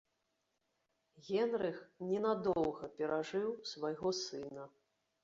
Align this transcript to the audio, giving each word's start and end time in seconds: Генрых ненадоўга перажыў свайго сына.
Генрых 1.27 1.77
ненадоўга 2.11 2.89
перажыў 2.97 3.47
свайго 3.73 4.09
сына. 4.23 4.65